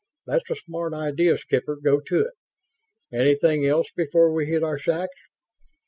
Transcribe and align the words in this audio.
"That's 0.25 0.49
a 0.49 0.55
smart 0.55 0.95
idea, 0.95 1.37
Skipper. 1.37 1.75
Go 1.75 1.99
to 2.07 2.21
it. 2.21 2.33
Anything 3.13 3.67
else 3.67 3.91
before 3.95 4.33
we 4.33 4.47
hit 4.47 4.63
our 4.63 4.79
sacks?" 4.79 5.13